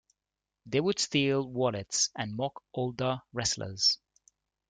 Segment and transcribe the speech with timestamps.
[0.65, 3.99] They would steal wallets and mock older wrestlers.